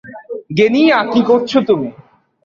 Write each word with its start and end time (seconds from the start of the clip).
Guinea, 0.57 0.97
কী 1.11 1.21
করেছো 1.27 1.59
তুমি? 1.67 1.89